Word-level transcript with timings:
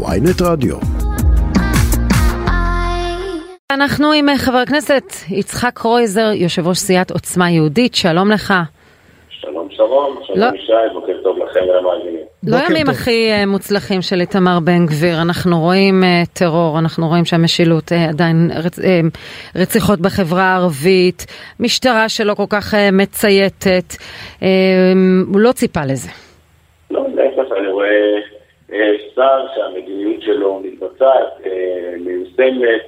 ויינט 0.00 0.42
רדיו. 0.42 0.76
אנחנו 3.70 4.12
עם 4.12 4.26
חבר 4.36 4.56
הכנסת 4.56 5.04
יצחק 5.30 5.70
קרויזר, 5.74 6.30
יושב 6.34 6.66
ראש 6.68 6.78
סיעת 6.78 7.10
עוצמה 7.10 7.50
יהודית, 7.50 7.94
שלום 7.94 8.30
לך. 8.30 8.54
שלום 9.28 9.68
שלום, 9.70 10.18
שלום 10.22 10.38
לא. 10.38 10.46
ישי, 10.46 10.72
בוקר 10.92 11.12
טוב 11.22 11.38
לכם 11.38 11.60
ולמאזינים. 11.60 12.24
לא 12.46 12.56
ימים 12.56 12.86
טוב. 12.86 12.94
הכי 12.94 13.30
אה, 13.30 13.46
מוצלחים 13.46 14.02
של 14.02 14.20
איתמר 14.20 14.58
בן 14.64 14.86
גביר, 14.86 15.22
אנחנו 15.22 15.60
רואים 15.60 16.04
אה, 16.04 16.22
טרור, 16.32 16.78
אנחנו 16.78 17.08
רואים 17.08 17.24
שהמשילות 17.24 17.92
אה, 17.92 18.08
עדיין 18.08 18.50
רצ... 18.64 18.78
רציחות 19.56 20.00
בחברה 20.00 20.42
הערבית, 20.42 21.26
משטרה 21.60 22.08
שלא 22.08 22.34
כל 22.34 22.46
כך 22.48 22.74
מצייתת, 22.92 23.94
הוא 25.32 25.40
לא 25.40 25.52
ציפה 25.52 25.84
לזה. 25.84 26.08
לא, 26.90 27.06
להפך, 27.14 27.52
אני 27.58 27.68
רואה 27.68 27.86
אה, 27.86 28.31
שר 29.14 29.46
שהמדיניות 29.54 30.22
שלו 30.22 30.60
מתבצעת, 30.64 31.46
אה, 31.46 31.94
מיושמת, 32.00 32.82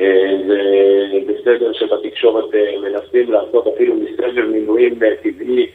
אה, 0.00 0.36
זה 0.46 1.18
בסדר 1.26 1.72
שבתקשורת 1.72 2.54
אה, 2.54 2.74
מנסים 2.82 3.32
לעשות 3.32 3.66
אפילו 3.66 3.94
מסבב 3.94 4.44
מינויים 4.44 4.98
טבעי, 5.22 5.66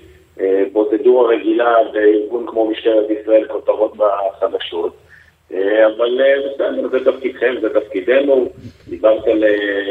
פרוצדורה 0.73 1.29
רגילה 1.29 1.75
בארגון 1.93 2.45
כמו 2.47 2.69
משטרת 2.69 3.09
ישראל, 3.09 3.47
כותרות 3.47 3.93
בחדשות. 3.97 4.93
אבל 5.85 6.21
בסדר, 6.45 6.87
זה 6.91 7.11
תפקידכם, 7.11 7.55
זה 7.61 7.79
תפקידנו. 7.79 8.49
דיברת 8.87 9.27
על 9.27 9.43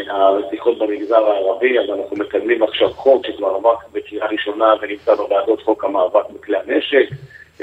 הרציחות 0.09 0.79
במגזר 0.79 1.25
הערבי, 1.27 1.79
אז 1.79 1.91
אנחנו 1.91 2.17
מקדמים 2.17 2.63
עכשיו 2.63 2.89
חוק 2.89 3.27
שכבר 3.27 3.49
עבר 3.49 3.75
בקריאה 3.93 4.27
ראשונה 4.27 4.75
ונמצא 4.83 5.15
בוועדות 5.15 5.63
חוק 5.63 5.85
המאבק 5.85 6.31
בכלי 6.31 6.57
הנשק. 6.57 7.09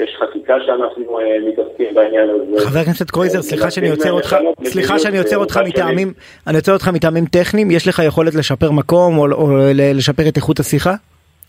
יש 0.04 0.16
חקיקה 0.20 0.54
שאנחנו 0.66 1.18
אה, 1.18 1.24
מתעסקים 1.48 1.94
בעניין 1.94 2.30
הזה. 2.30 2.68
חבר 2.68 2.78
הכנסת 2.80 3.10
קרויזר, 3.10 3.42
סליחה 3.42 3.70
שאני 3.70 3.90
עוצר 3.90 4.12
אותך, 4.12 4.36
סליחה 4.64 4.98
שאני 4.98 5.18
עוצר 5.18 5.36
אה, 5.36 5.40
אותך. 5.40 5.60
מטעמים, 5.66 6.12
אני 6.46 6.56
עוצר 6.56 6.72
אותך 6.72 6.88
מטעמים 6.88 7.24
טכניים, 7.26 7.70
יש 7.70 7.88
לך 7.88 8.02
יכולת 8.06 8.34
לשפר 8.34 8.70
מקום 8.70 9.18
או 9.18 9.26
לשפר 9.74 10.28
את 10.28 10.36
איכות 10.36 10.60
השיחה? 10.60 10.94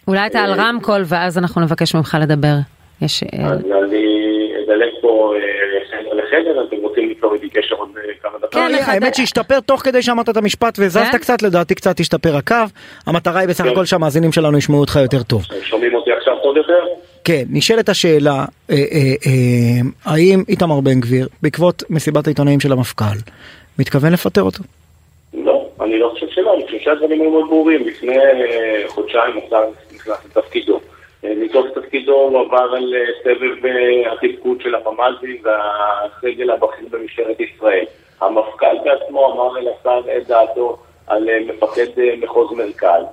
אולי 0.08 0.28
אתה 0.28 0.39
על 0.39 0.53
רמקול 0.53 1.02
ואז 1.06 1.38
אנחנו 1.38 1.61
נבקש 1.61 1.95
ממך 1.95 2.17
לדבר. 2.22 2.56
יש... 3.02 3.23
אה, 3.23 3.45
אז 3.45 3.59
אני 3.59 4.52
אדלג 4.66 4.92
פה 5.02 5.33
אה, 5.36 5.42
חדר 5.89 6.14
לחדר, 6.14 6.64
אתם 6.67 6.76
רוצים 6.81 7.09
ליצור 7.09 7.33
איתי 7.33 7.50
קשר 7.50 7.76
עוד 7.76 7.89
אה, 7.98 8.14
כמה 8.22 8.38
דקות? 8.38 8.52
כן, 8.52 8.72
האמת 8.86 9.16
שהשתפר 9.16 9.59
תוך 9.59 9.81
כדי 9.81 10.02
שאמרת 10.02 10.30
את 10.30 10.38
המשפט 10.38 10.80
והזזת 10.80 11.06
כן? 11.11 11.17
קצת, 11.17 11.42
לדעתי 11.42 11.76
קצת 11.76 12.00
השתפר 12.00 12.36
הקו. 12.36 12.56
המטרה 13.08 13.39
היא 13.39 13.50
בסך 13.50 13.64
כן. 13.64 13.70
הכל 13.70 13.86
שהמאזינים 13.86 14.31
שלנו 14.31 14.58
ישמעו 14.58 14.80
אותך 14.80 15.00
יותר 15.02 15.23
טוב. 15.23 15.42
שומעים 15.61 15.95
אותי 15.95 16.11
עכשיו 16.11 16.33
טוב 16.44 16.58
יותר? 16.58 16.83
כן, 17.23 17.44
נשאלת 17.50 17.89
השאלה, 17.89 18.45
אה, 18.69 18.75
אה, 18.75 19.14
אה, 19.25 19.81
האם 20.05 20.44
איתמר 20.50 20.80
בן 20.80 21.00
גביר, 21.00 21.27
בעקבות 21.41 21.83
מסיבת 21.89 22.27
העיתונאים 22.27 22.59
של 22.59 22.72
המפכ"ל, 22.72 23.17
מתכוון 23.80 24.14
לפטר 24.14 24.44
אותו? 24.44 24.64
לא, 25.33 25.69
אני 25.81 25.99
לא 25.99 26.09
חושב 26.14 26.27
שלא, 26.30 26.53
אני 26.53 26.66
חושב 26.66 26.77
שהדברים 26.80 27.22
היו 27.22 27.31
מאוד 27.31 27.49
ברורים. 27.49 27.88
לפני 27.88 28.17
אה, 28.17 28.83
חודשיים 28.88 29.38
השר 29.38 29.64
נכנס 29.95 30.25
לתפקידו. 30.25 30.80
אה, 31.23 31.33
מתוך 31.38 31.66
תפקידו 31.75 32.14
הוא 32.14 32.39
עבר 32.39 32.75
על 32.75 32.94
אה, 32.95 33.05
סבב 33.23 33.67
התפקוד 34.23 34.61
של 34.61 34.75
הממ"זים 34.75 35.42
והסגל 35.44 36.49
הבכיר 36.49 36.88
במשטרת 36.92 37.38
ישראל. 37.39 37.86
המפכ"ל 38.22 38.77
בעצמו 38.83 39.33
אמר 39.33 39.59
אל 39.59 39.67
השר 39.67 40.02
את 40.17 40.27
דעתו 40.27 40.77
על 41.08 41.30
מפקד 41.47 41.88
מחוז 42.22 42.58
מרכז. 42.58 43.03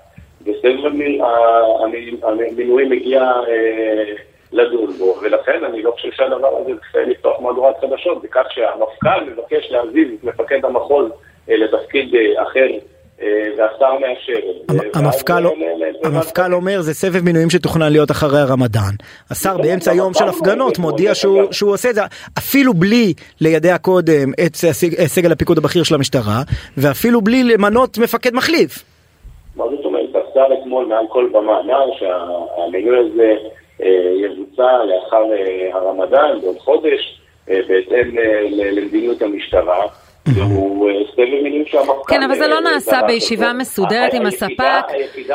וסבב 0.48 0.86
המי- 0.86 1.20
ה- 1.22 1.84
המי- 1.84 2.16
המינויים 2.22 2.90
מגיע 2.90 3.20
אה, 3.22 4.12
לדון 4.52 4.92
בו, 4.98 5.14
ולכן 5.22 5.64
אני 5.64 5.82
לא 5.82 5.90
חושב 5.90 6.08
שהדבר 6.12 6.48
הזה 6.60 6.70
צריך 6.92 7.08
לפתוח 7.08 7.40
מהדורת 7.40 7.74
חדשות, 7.80 8.22
בכך 8.22 8.44
שהמפכ"ל 8.50 9.30
מבקש 9.32 9.70
להזיז 9.70 10.08
את 10.18 10.24
מפקד 10.24 10.64
המחוז 10.64 11.10
אה, 11.50 11.56
לתפקיד 11.56 12.14
אה, 12.14 12.42
אחר, 12.42 12.66
אה, 13.22 13.26
והשר 13.58 13.92
מאשר. 13.98 14.40
המפכ"ל 14.94 15.32
אה, 15.32 15.40
לא- 15.40 15.54
ל- 15.56 15.84
ל- 15.84 16.06
המפכ"ל 16.06 16.54
אומר 16.54 16.80
זה 16.80 16.94
סבב 16.94 17.24
מינויים 17.24 17.50
שתוכנן 17.50 17.92
להיות 17.92 18.10
אחרי 18.10 18.38
הרמדאן. 18.40 18.92
השר 19.30 19.56
באמצע 19.58 19.92
יום 19.94 20.14
של 20.14 20.24
הפגנות 20.28 20.78
מודיע 20.78 21.14
שהוא 21.14 21.72
עושה 21.72 21.90
את 21.90 21.94
זה 21.94 22.00
אפילו 22.38 22.74
בלי 22.74 23.12
לידע 23.40 23.78
קודם 23.78 24.32
את 24.46 24.54
סג- 24.56 25.06
סגל 25.06 25.32
הפיקוד 25.32 25.58
הבכיר 25.58 25.82
של 25.82 25.94
המשטרה 25.94 26.42
ואפילו 26.76 27.20
בלי 27.20 27.44
למנות 27.44 27.98
מפקד 27.98 28.34
מחליף. 28.34 28.84
מה 29.56 29.64
זאת 29.70 29.84
אומרת? 29.84 30.08
השר 30.30 30.52
אתמול 30.78 30.94
מעל 30.94 31.06
כל 31.08 31.28
במה 31.32 31.60
אמר 31.60 31.86
שהמינוי 31.98 32.98
הזה 32.98 33.36
אה, 33.82 33.88
יבוצע 34.24 34.84
לאחר 34.84 35.24
אה, 35.32 35.70
הרמדאן 35.72 36.40
בעוד 36.40 36.58
חודש, 36.58 37.20
אה, 37.50 37.60
בהתאם 37.68 38.16
למדיניות 38.50 39.22
המשטרה. 39.22 39.86
והוא 40.34 40.90
סבב 41.12 41.24
מינויים 41.24 41.66
שהמפכ"ל... 41.66 42.14
כן, 42.14 42.22
אבל 42.22 42.34
זה 42.34 42.48
לא 42.48 42.60
נעשה 42.60 43.00
בישיבה. 43.06 43.52
מסודרת 43.52 44.14
עם 44.14 44.26
הספק. 44.26 44.84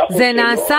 זה 0.09 0.31
נעשה 0.34 0.78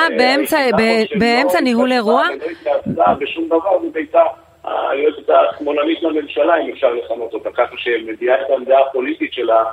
באמצע- 1.19 1.61
ניהול 1.61 1.93
אירוע? 1.93 2.23
ולא 2.35 2.51
התייעצה 2.51 3.15
בשום 3.15 3.47
דבר, 3.47 3.79
זאת 3.83 3.97
הייתה 3.97 4.23
היועצת 4.65 5.31
השמאלנית 5.31 6.03
לממשלה, 6.03 6.61
אם 6.61 6.71
אפשר 6.73 6.95
לכנות 6.95 7.35
אותה, 7.35 7.51
ככה 7.51 7.75
שמביעה 7.77 8.43
את 8.43 8.51
העמדה 8.51 8.79
הפוליטית 8.79 9.33
שלה 9.33 9.65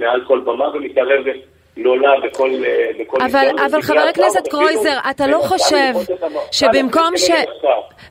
מעל 0.00 0.24
כל 0.26 0.40
במה 0.40 0.68
ומתערבת. 0.74 1.36
לה 1.76 2.10
בכל... 2.26 2.50
אה, 2.64 2.90
בכל 3.00 3.16
אבל, 3.22 3.82
חבר 3.82 4.00
הכנסת 4.00 4.48
קרויזר, 4.50 4.98
אתה 5.10 5.26
לא 5.26 5.38
חושב 5.38 5.76
לראות 5.76 6.10
את 6.10 6.22
המפכ"ל 6.22 6.38
שבמקום 6.52 7.16
ש... 7.16 7.30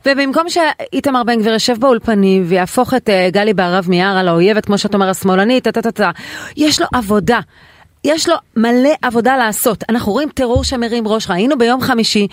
ובמקום 0.05 0.49
שאיתמר 0.49 1.23
בן 1.23 1.39
גביר 1.39 1.53
יושב 1.53 1.77
באולפנים 1.79 2.43
ויהפוך 2.45 2.93
את 2.93 3.09
אה, 3.09 3.29
גלי 3.31 3.53
בהרב 3.53 3.85
מיארה 3.89 4.23
לאויבת, 4.23 4.65
כמו 4.65 4.77
שאת 4.77 4.93
אומר, 4.93 5.09
השמאלנית, 5.09 5.67
יש 6.57 6.81
לו 6.81 6.87
עבודה. 6.93 7.39
יש 8.03 8.29
לו 8.29 8.35
מלא 8.55 8.89
עבודה 9.01 9.37
לעשות. 9.37 9.83
אנחנו 9.89 10.11
רואים 10.11 10.29
טרור 10.29 10.63
שמרים 10.63 11.07
ראש. 11.07 11.29
ראינו 11.29 11.57
ביום 11.57 11.81
חמישי 11.81 12.27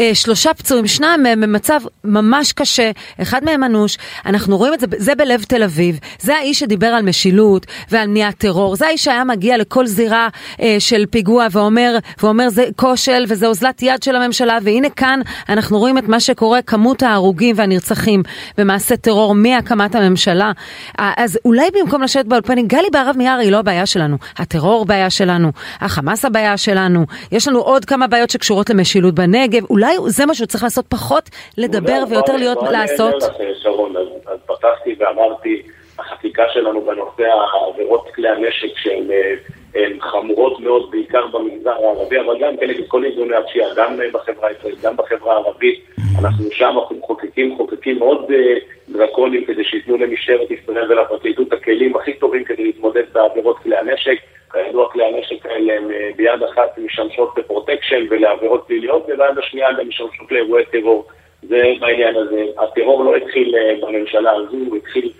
אה, 0.00 0.10
שלושה 0.14 0.54
פצועים, 0.54 0.86
שניים 0.86 1.22
מהם 1.22 1.40
במצב 1.40 1.80
ממש 2.04 2.52
קשה, 2.52 2.90
אחד 3.22 3.44
מהם 3.44 3.64
אנוש. 3.64 3.98
אנחנו 4.26 4.56
רואים 4.56 4.74
את 4.74 4.80
זה, 4.80 4.86
זה 4.96 5.14
בלב 5.14 5.42
תל 5.42 5.62
אביב. 5.62 5.98
זה 6.20 6.36
האיש 6.36 6.58
שדיבר 6.58 6.86
על 6.86 7.02
משילות 7.02 7.66
ועל 7.90 8.08
מניעת 8.08 8.38
טרור. 8.38 8.76
זה 8.76 8.86
האיש 8.86 9.04
שהיה 9.04 9.24
מגיע 9.24 9.58
לכל 9.58 9.86
זירה 9.86 10.28
אה, 10.60 10.76
של 10.78 11.04
פיגוע 11.10 11.46
ואומר, 11.50 11.98
ואומר 12.22 12.48
זה 12.48 12.64
כושל 12.76 13.24
וזה 13.28 13.46
אוזלת 13.46 13.82
יד 13.82 14.02
של 14.02 14.16
הממשלה. 14.16 14.58
והנה 14.62 14.90
כאן 14.90 15.20
אנחנו 15.48 15.78
רואים 15.78 15.98
את 15.98 16.08
מה 16.08 16.20
שקורה, 16.20 16.62
כמות 16.62 17.02
ההרוגים 17.02 17.56
והנרצחים 17.58 18.22
במעשי 18.58 18.96
טרור 18.96 19.34
מהקמת 19.34 19.94
הממשלה. 19.94 20.52
אז 20.98 21.38
אולי 21.44 21.68
במקום 21.74 22.02
לשבת 22.02 22.26
באולפנים, 22.26 22.66
גלי 22.66 22.88
בהרב 22.92 23.16
מיארה 23.16 23.38
היא 23.38 23.52
לא 23.52 23.58
הבעיה 23.58 23.86
שלנו. 23.86 24.16
הטרור 24.36 24.86
בעיה 24.86 25.05
שלנו, 25.10 25.48
החמאס 25.80 26.24
הבעיה 26.24 26.56
שלנו, 26.56 27.04
יש 27.32 27.48
לנו 27.48 27.60
עוד 27.60 27.84
כמה 27.84 28.06
בעיות 28.06 28.30
שקשורות 28.30 28.70
למשילות 28.70 29.14
בנגב. 29.14 29.64
אולי 29.70 29.96
זה 30.06 30.26
מה 30.26 30.34
שהוא 30.34 30.46
צריך 30.46 30.64
לעשות, 30.64 30.86
פחות 30.88 31.30
לדבר 31.58 32.04
ויותר 32.10 32.36
להיות, 32.36 32.58
בואי 32.58 32.68
אני 32.68 32.78
לעשות. 32.78 33.22
אענה 33.22 33.50
לך, 33.50 33.62
שרון, 33.62 33.96
אז, 33.96 34.38
פתחתי 34.46 34.96
ואמרתי, 34.98 35.62
החקיקה 35.98 36.42
שלנו 36.52 36.80
בנושא 36.80 37.22
העבירות 37.22 38.08
כלי 38.14 38.28
הנשק 38.28 38.78
שהן 38.78 39.10
אה, 39.10 39.34
הן 39.76 40.00
חמורות 40.00 40.60
מאוד, 40.60 40.90
בעיקר 40.90 41.26
במגזר 41.26 41.70
הערבי, 41.70 42.20
אבל 42.20 42.38
גם 42.40 42.56
כנגד 42.56 42.86
כל 42.88 43.04
ארגוני 43.04 43.36
הפשיעה, 43.36 43.68
גם 43.76 43.96
בחברה 44.12 44.48
הישראלית, 44.48 44.80
גם 44.80 44.96
בחברה 44.96 45.32
הערבית. 45.34 45.84
אנחנו 46.18 46.44
שם 46.50 46.74
אנחנו 46.78 46.96
מחוקקים 46.96 47.56
חוקים 47.56 47.98
מאוד 47.98 48.30
אה, 48.30 48.54
דרקוניים 48.88 49.44
כדי 49.44 49.64
שייתנו 49.64 49.96
למשטרת 49.96 50.50
ישראל 50.50 50.92
ולפרקליטות 50.92 51.52
הכלים 51.52 51.96
הכי 51.96 52.12
טובים 52.12 52.44
כדי 52.44 52.64
להתמודד 52.64 53.02
בעבירות 53.12 53.58
כלי 53.58 53.76
הנשק. 53.76 54.18
כידוע 54.52 54.88
כלי 54.92 55.04
הנשק 55.04 55.46
האלה 55.46 55.72
הם 55.76 55.90
אה, 55.90 56.10
ביד 56.16 56.42
אחת 56.42 56.78
משמשות 56.78 57.38
לפרוטקשן 57.38 58.06
ולעבירות 58.10 58.64
פליליות, 58.66 59.02
וביד 59.04 59.38
השנייה 59.38 59.72
גם 59.72 59.88
משמשות 59.88 60.32
לאירועי 60.32 60.64
טרור. 60.64 61.06
זה 61.42 61.62
בעניין 61.80 62.16
הזה. 62.16 62.44
הטרור 62.58 63.04
לא 63.04 63.16
התחיל 63.16 63.54
אה, 63.56 63.74
בממשלה 63.80 64.30
הזו, 64.32 64.56
הוא 64.68 64.76
התחיל, 64.76 65.10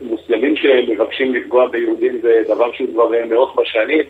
מוסלמים 0.00 0.56
שמבקשים 0.56 1.34
לפגוע 1.34 1.68
ביהודים 1.68 2.18
זה 2.22 2.42
דבר 2.48 2.72
שהוא 2.72 2.88
כבר 2.92 3.14
אה, 3.14 3.24
מאות 3.26 3.56
בשנים. 3.56 4.02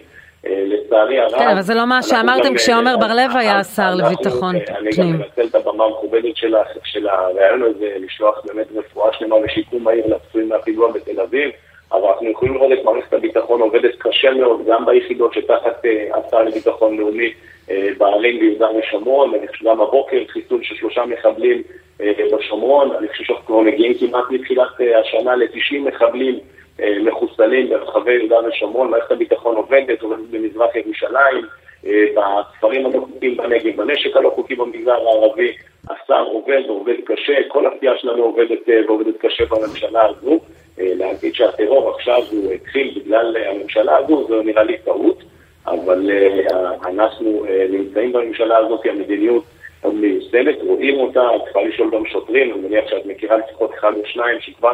אה, 0.46 0.64
לצערי 0.66 1.20
הרב. 1.20 1.38
כן, 1.38 1.48
אבל 1.48 1.62
זה 1.62 1.74
לא 1.74 1.86
מה 1.86 2.02
שאמרתם 2.02 2.54
כשעומר 2.54 2.90
אה, 2.90 2.96
בר-לב 2.96 3.30
היה 3.34 3.58
השר 3.58 3.94
לביטחון 3.94 4.56
אה, 4.56 4.78
אני 4.78 4.90
גם 4.90 4.96
פנים. 4.96 5.16
מנצל 5.16 5.46
את 5.46 5.54
הבמה 5.54 5.84
המכובדת 5.84 6.36
של 6.84 7.08
הרעיון 7.08 7.62
הזה, 7.62 7.96
לשלוח 7.98 8.40
באמת 8.44 8.66
רפואה 8.74 9.12
שלמה 9.18 9.36
ושיקום 9.44 9.84
מהיר 9.84 10.06
לפצועים 10.06 10.48
מהפיגוע 10.48 10.92
בתל 10.92 11.20
אביב. 11.20 11.50
אבל 11.92 12.08
אנחנו 12.08 12.30
יכולים 12.30 12.54
לראות 12.54 12.72
את 12.72 12.84
מערכת 12.84 13.12
הביטחון 13.12 13.60
עובדת 13.60 13.94
קשה 13.98 14.30
מאוד, 14.30 14.60
גם 14.66 14.86
ביחידות 14.86 15.34
שתחת 15.34 15.84
אה, 15.84 16.08
השר 16.14 16.42
לביטחון 16.42 16.96
לאומי 16.96 17.26
אה, 17.26 17.30
בערים 17.98 18.38
ביהודה 18.40 18.68
ושומרון. 18.78 19.34
אני 19.34 19.48
חושב 19.48 19.64
גם 19.64 19.80
הבוקר 19.80 20.22
חיסול 20.28 20.62
של 20.62 20.74
שלושה 20.74 21.04
מחבלים 21.06 21.62
אה, 22.00 22.12
בשומרון. 22.38 22.96
אני 22.96 23.08
חושב 23.08 23.24
שאנחנו 23.24 23.46
כבר 23.46 23.60
מגיעים 23.60 23.94
כמעט 23.94 24.24
מתחילת 24.30 24.80
אה, 24.80 25.00
השנה 25.00 25.36
ל-90 25.36 25.78
מחבלים 25.80 26.38
אה, 26.80 26.98
מחוסלים 27.02 27.68
ברחבי 27.68 28.12
יהודה 28.12 28.36
ושומרון. 28.48 28.90
מערכת 28.90 29.10
הביטחון 29.10 29.56
עובדת, 29.56 30.02
עובדת 30.02 30.28
במזרח 30.30 30.76
ירושלים, 30.76 31.44
בכפרים 32.16 32.86
הלא 32.86 33.00
חוקיים 33.00 33.36
בנגב, 33.36 33.76
בנשק 33.76 34.16
הלא 34.16 34.30
חוקי 34.34 34.54
במגזר 34.54 34.92
הערבי. 34.92 35.52
השר 35.90 36.24
עובד 36.32 36.62
ועובד 36.66 36.94
קשה, 37.04 37.34
כל 37.48 37.64
הסיעה 37.66 37.94
שלנו 37.98 38.22
עובדת 38.22 38.68
ועובדת 38.88 39.14
קשה 39.18 39.44
בממשלה 39.44 40.06
הזו. 40.06 40.40
להגיד 40.78 41.34
שהטרור 41.34 41.90
עכשיו 41.90 42.22
הוא 42.30 42.52
התחיל 42.52 42.94
בגלל 42.96 43.36
הממשלה 43.36 43.96
הזו, 43.96 44.26
זו 44.28 44.42
נראה 44.42 44.62
לי 44.62 44.78
טעות, 44.84 45.15
אבל 45.66 46.10
אנחנו 46.86 47.44
נמצאים 47.70 48.12
בממשלה 48.12 48.56
הזאת, 48.56 48.80
המדיניות 48.86 49.44
מיושמת, 49.84 50.56
רואים 50.66 51.00
אותה, 51.00 51.20
את 51.36 51.40
צריכה 51.44 51.62
לשאול 51.62 51.90
גם 51.90 52.06
שוטרים, 52.06 52.52
אני 52.52 52.60
מניח 52.68 52.88
שאת 52.88 53.06
מכירה 53.06 53.36
לפחות 53.36 53.70
אחד 53.74 53.92
או 53.96 54.06
שניים 54.06 54.40
שכבר 54.40 54.72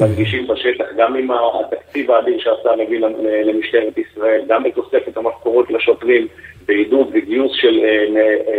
מרגישים 0.00 0.46
בשטח, 0.46 0.84
גם 0.96 1.16
עם 1.16 1.30
התקציב 1.30 2.10
האדיר 2.10 2.38
שהשר 2.38 2.76
מביא 2.78 3.00
למשטרת 3.44 3.98
ישראל, 3.98 4.42
גם 4.48 4.62
בתוספת 4.62 5.16
המשכורות 5.16 5.70
לשוטרים, 5.70 6.26
בעידוד 6.66 7.08
וגיוס 7.12 7.52
של 7.54 7.84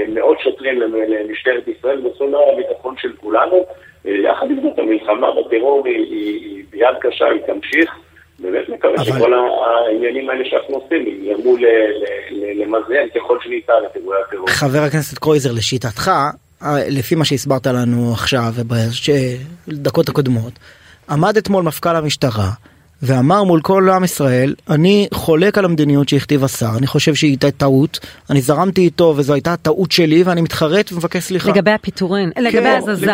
מאות 0.07 0.39
שוטרים 0.39 0.81
למשטרת 0.81 1.67
ישראל, 1.67 2.01
בסולר 2.01 2.39
הביטחון 2.53 2.95
של 2.97 3.11
כולנו. 3.15 3.65
יחד 4.05 4.51
עם 4.51 4.61
זאת, 4.61 4.79
המלחמה 4.79 5.27
בטרור 5.31 5.85
היא 5.85 6.63
ביד 6.69 6.95
קשה, 7.01 7.25
היא 7.25 7.41
תמשיך. 7.41 7.95
מקווה 8.93 9.03
אבל... 9.07 9.19
שכל 9.19 9.33
העניינים 9.87 10.29
האלה 10.29 10.45
שאנחנו 10.49 10.75
עושים 10.75 11.05
יגרמו 11.07 11.57
למזער 12.55 13.05
ככל 13.15 13.37
שניתן 13.43 13.73
את 13.91 13.95
אירועי 13.95 14.19
הטרור. 14.27 14.47
חבר 14.49 14.79
הכנסת 14.79 15.17
קרויזר, 15.17 15.51
לשיטתך, 15.51 16.11
לפי 16.89 17.15
מה 17.15 17.25
שהסברת 17.25 17.67
לנו 17.67 18.11
עכשיו 18.13 18.53
ובדקות 19.67 20.09
הקודמות, 20.09 20.53
עמד 21.09 21.37
אתמול 21.37 21.63
מפכ"ל 21.63 21.95
המשטרה 21.95 22.49
ואמר 23.03 23.43
מול 23.43 23.61
כל 23.61 23.89
עם 23.95 24.03
ישראל, 24.03 24.53
אני 24.69 25.07
חולק 25.13 25.57
על 25.57 25.65
המדיניות 25.65 26.09
שהכתיב 26.09 26.43
השר, 26.43 26.77
אני 26.77 26.87
חושב 26.87 27.15
שהיא 27.15 27.31
הייתה 27.31 27.51
טעות, 27.51 27.99
אני 28.29 28.41
זרמתי 28.41 28.81
איתו 28.81 29.13
וזו 29.17 29.33
הייתה 29.33 29.57
טעות 29.57 29.91
שלי 29.91 30.23
ואני 30.23 30.41
מתחרט 30.41 30.91
ומבקש 30.93 31.23
סליחה. 31.23 31.49
לגבי 31.49 31.71
הפיטורין, 31.71 32.31
כן, 32.35 32.43
לגבי 32.43 32.69
הזזה. 32.69 33.11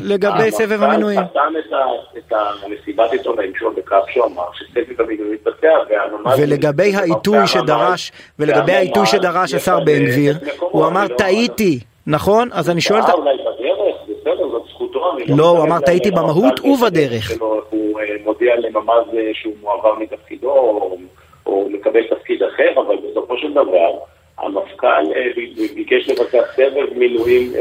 לגבי 0.00 0.50
סבב 0.50 0.82
המינויים. 0.82 1.18
המפכ"ל 1.18 1.38
חתם 1.38 2.18
את 2.18 2.32
המסיבת 2.64 3.12
עיתונאים 3.12 3.52
שלו 3.58 3.74
בכך 3.74 4.00
שהוא 4.12 4.26
אמר 4.26 4.42
שסבב 4.54 5.00
המינויים 5.00 5.34
מתבצע 5.34 5.68
ולגבי 6.38 6.94
העיתוי 6.96 7.46
שדרש, 7.46 8.12
ולגבי 8.38 8.72
העיתוי 8.72 9.06
שדרש 9.06 9.54
השר 9.54 9.80
בן 9.80 10.04
גביר, 10.04 10.38
הוא 10.60 10.86
אמר 10.86 11.08
טעיתי, 11.08 11.80
נכון? 12.06 12.48
אז 12.52 12.70
אני 12.70 12.80
שואל... 12.80 13.00
אולי 13.00 13.34
בדרך, 13.34 14.18
בסדר, 14.20 14.48
זאת 14.52 14.62
זכותו. 14.70 15.00
לא, 15.28 15.48
הוא 15.48 15.62
אמר 15.62 15.80
טעיתי 15.80 16.10
במהות 16.10 16.60
ובדרך. 16.60 17.32
מודיע 18.24 18.56
לממ"ז 18.56 19.16
שהוא 19.32 19.54
מועבר 19.60 19.94
מתפקידו 19.98 20.50
או, 20.50 20.98
או 21.46 21.68
מקבל 21.70 22.02
תפקיד 22.06 22.42
אחר, 22.42 22.80
אבל 22.86 22.96
בסופו 23.10 23.38
של 23.38 23.52
דבר 23.52 23.98
המפכ"ל 24.38 25.04
ביקש 25.74 26.08
לבצע 26.08 26.42
סבב 26.56 26.98
מילואים 26.98 27.52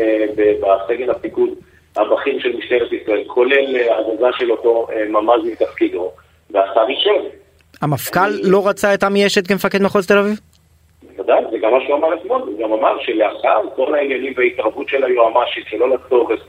בסגל 0.61 1.09
הפיקוד 1.09 1.49
הבכיר 1.95 2.39
של 2.39 2.57
משטרת 2.57 2.93
ישראל, 2.93 3.23
כולל 3.27 3.75
הזזה 3.89 4.27
של 4.37 4.51
אותו 4.51 4.87
ממ"ז 5.09 5.45
מתפקידו, 5.51 6.11
והשר 6.51 6.85
אישר. 6.89 7.29
המפכ"ל 7.81 8.29
לא 8.43 8.67
רצה 8.67 8.93
את 8.93 9.03
עמי 9.03 9.25
אשת 9.25 9.47
כמפקד 9.47 9.81
מחוז 9.81 10.07
תל 10.07 10.17
אביב? 10.17 10.39
בוודאי, 11.15 11.43
זה 11.51 11.57
גם 11.57 11.71
מה 11.71 11.77
שהוא 11.85 11.95
אמר 11.95 12.13
אתמול, 12.13 12.41
הוא 12.41 12.59
גם 12.59 12.73
אמר 12.73 12.99
שלאחר 12.99 13.61
כל 13.75 13.95
העניינים 13.95 14.33
וההתערבות 14.37 14.89
של 14.89 15.03
היועמ"שית 15.03 15.65
שלא 15.69 15.89
לצורך 15.89 16.39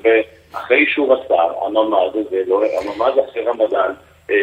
ואחרי 0.55 0.77
אישור 0.77 1.15
השר, 1.15 1.67
הממ"ז 1.67 2.17
הזה, 2.17 2.43
הממ"ז 2.81 3.19
אחרי 3.31 3.45
רמדאן, 3.45 3.93
אה, 4.31 4.37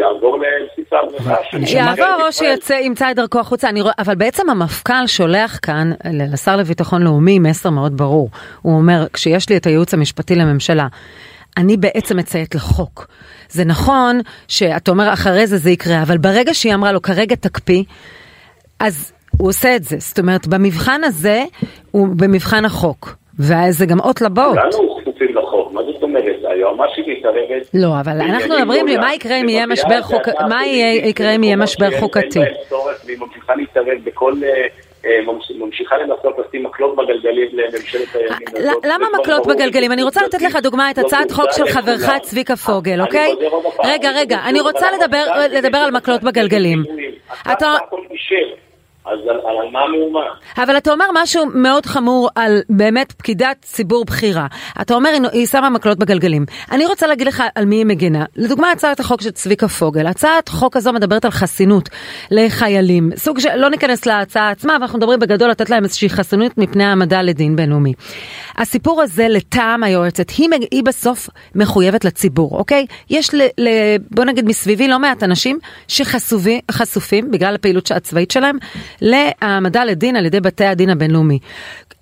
יעבור 0.00 0.38
לבסיסה 0.38 0.96
ברכה. 1.12 1.56
יעבור 1.76 2.26
או 2.26 2.32
שימצא 2.32 3.10
את 3.10 3.16
דרכו 3.16 3.38
החוצה, 3.38 3.68
אבל 3.98 4.14
בעצם 4.14 4.50
המפכ"ל 4.50 5.06
שולח 5.06 5.58
כאן 5.62 5.90
לשר 6.32 6.56
לביטחון 6.56 7.02
לאומי 7.02 7.38
מסר 7.38 7.70
מאוד 7.70 7.96
ברור. 7.96 8.28
הוא 8.62 8.76
אומר, 8.76 9.06
כשיש 9.12 9.50
לי 9.50 9.56
את 9.56 9.66
הייעוץ 9.66 9.94
המשפטי 9.94 10.34
לממשלה, 10.34 10.86
אני 11.56 11.76
בעצם 11.76 12.16
מציית 12.16 12.54
לחוק. 12.54 13.06
זה 13.48 13.64
נכון 13.64 14.20
שאתה 14.48 14.90
אומר 14.90 15.12
אחרי 15.12 15.46
זה 15.46 15.56
זה 15.56 15.70
יקרה, 15.70 16.02
אבל 16.02 16.18
ברגע 16.18 16.54
שהיא 16.54 16.74
אמרה 16.74 16.92
לו 16.92 17.02
כרגע 17.02 17.34
תקפיא, 17.36 17.82
אז 18.80 19.12
הוא 19.38 19.48
עושה 19.48 19.76
את 19.76 19.84
זה. 19.84 19.96
זאת 19.98 20.18
אומרת, 20.18 20.46
במבחן 20.46 21.00
הזה, 21.04 21.44
הוא 21.90 22.08
במבחן 22.16 22.64
החוק. 22.64 23.16
וזה 23.38 23.86
גם 23.86 24.00
אות 24.00 24.22
לבאות. 24.22 24.58
כולנו 24.58 24.96
כפופים 25.00 25.36
לחוק, 25.36 25.72
מה 25.72 25.80
זאת 25.82 26.02
אומרת? 26.02 26.36
היועמ"שית 26.66 27.06
מתערבת... 27.08 27.70
לא, 27.74 27.88
אבל 28.00 28.20
אנחנו 28.20 28.54
מדברים 28.58 28.86
לי, 28.86 28.96
מה 28.96 29.14
יקרה 29.14 29.36
אם 29.36 29.48
יהיה 29.48 29.66
משבר 29.66 30.02
חוקתי? 30.02 30.44
מה 30.48 30.66
יקרה 31.04 31.30
אם 31.30 31.44
יהיה 31.44 31.56
משבר 31.56 32.00
חוקתי? 32.00 32.38
והיא 33.04 33.18
ממשיכה 33.18 33.54
להתערב 33.54 33.98
בכל... 34.04 34.32
ממשיכה 35.58 35.96
לנסות 35.96 36.36
לשים 36.38 36.66
מקלות 36.66 36.96
בגלגלים 36.96 37.48
לממשלת 37.52 38.14
הימין 38.14 38.48
הזאת. 38.52 38.84
למה 38.84 39.06
מקלות 39.20 39.46
בגלגלים? 39.46 39.92
אני 39.92 40.02
רוצה 40.02 40.22
לתת 40.22 40.42
לך 40.42 40.56
דוגמה 40.56 40.90
את 40.90 40.98
הצעת 40.98 41.30
חוק 41.30 41.50
של 41.52 41.66
חברך 41.68 42.18
צביקה 42.22 42.56
פוגל, 42.56 43.00
אוקיי? 43.00 43.34
רגע, 43.84 44.10
רגע, 44.10 44.38
אני 44.44 44.60
רוצה 44.60 44.86
לדבר 45.50 45.78
על 45.78 45.90
מקלות 45.90 46.22
בגלגלים. 46.22 46.82
אתה... 47.52 47.74
אז 49.06 49.18
על, 49.28 49.36
על, 49.36 49.70
מה 49.72 49.80
המהומה? 49.80 50.20
אבל 50.56 50.76
אתה 50.76 50.92
אומר 50.92 51.04
משהו 51.14 51.46
מאוד 51.54 51.86
חמור 51.86 52.28
על 52.34 52.60
באמת 52.68 53.12
פקידת 53.12 53.56
ציבור 53.62 54.04
בכירה. 54.04 54.46
אתה 54.80 54.94
אומר, 54.94 55.10
היא 55.32 55.46
שמה 55.46 55.70
מקלות 55.70 55.98
בגלגלים. 55.98 56.44
אני 56.72 56.86
רוצה 56.86 57.06
להגיד 57.06 57.26
לך 57.26 57.42
על 57.54 57.64
מי 57.64 57.76
היא 57.76 57.86
מגינה. 57.86 58.24
לדוגמה, 58.36 58.70
הצעת 58.70 59.00
החוק 59.00 59.20
של 59.20 59.30
צביקה 59.30 59.68
פוגל. 59.68 60.06
הצעת 60.06 60.48
חוק 60.48 60.76
הזו 60.76 60.92
מדברת 60.92 61.24
על 61.24 61.30
חסינות 61.30 61.88
לחיילים. 62.30 63.10
סוג 63.16 63.38
של, 63.38 63.56
לא 63.56 63.70
ניכנס 63.70 64.06
להצעה 64.06 64.50
עצמה, 64.50 64.72
ואנחנו 64.72 64.98
מדברים 64.98 65.18
בגדול 65.18 65.50
לתת 65.50 65.70
להם 65.70 65.84
איזושהי 65.84 66.10
חסינות 66.10 66.58
מפני 66.58 66.84
העמדה 66.84 67.22
לדין 67.22 67.56
בינלאומי. 67.56 67.92
הסיפור 68.56 69.02
הזה, 69.02 69.26
לטעם 69.28 69.82
היועצת, 69.82 70.30
היא, 70.30 70.48
היא 70.70 70.82
בסוף 70.84 71.28
מחויבת 71.54 72.04
לציבור, 72.04 72.58
אוקיי? 72.58 72.86
יש, 73.10 73.34
ל, 73.34 73.42
ל, 73.58 73.68
בוא 74.10 74.24
נגיד, 74.24 74.44
מסביבי 74.44 74.88
לא 74.88 74.98
מעט 74.98 75.22
אנשים 75.22 75.58
שחשופים, 75.88 77.30
בגלל 77.30 77.54
הפעילות 77.54 77.90
הצבאית 77.90 78.30
שלהם, 78.30 78.58
להעמדה 79.00 79.84
לדין 79.84 80.16
על 80.16 80.26
ידי 80.26 80.40
בתי 80.40 80.64
הדין 80.64 80.90
הבינלאומי. 80.90 81.38